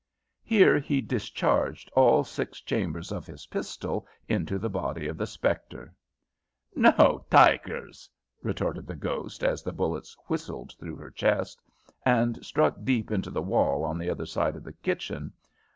[0.41, 5.93] Here he discharged all six chambers of his pistol into the body of the spectre.
[6.75, 8.09] "No taikers,"
[8.41, 11.61] retorted the ghost, as the bullets whistled through her chest,
[12.03, 15.33] and struck deep into the wall on the other side of the kitchen.